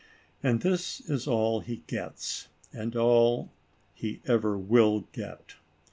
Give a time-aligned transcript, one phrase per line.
[0.41, 3.51] And this is all he gets, and all
[3.93, 5.53] he ever will get.